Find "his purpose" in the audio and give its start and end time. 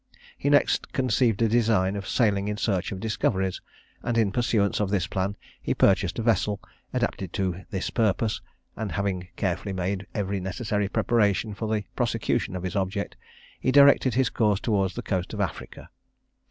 7.69-8.41